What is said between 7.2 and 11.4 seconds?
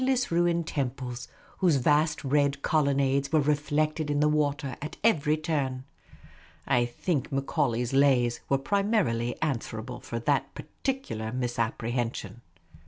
Macaulay's Lays were primarily answerable for that particu lar